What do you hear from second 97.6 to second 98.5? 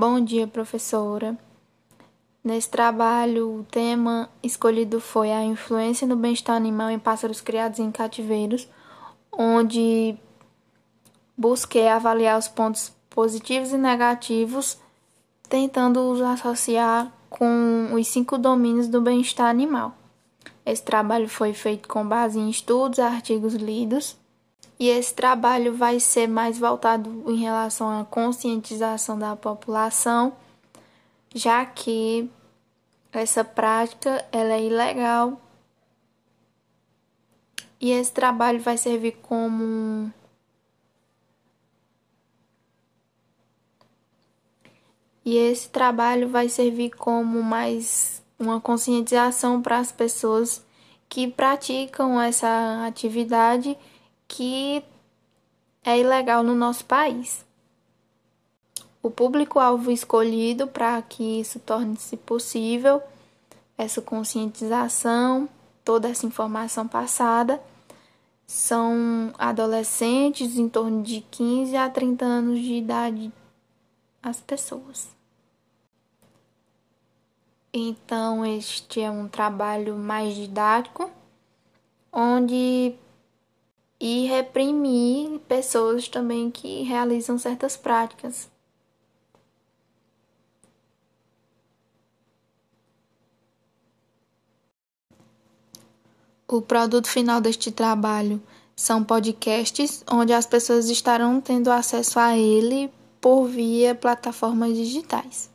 trabalho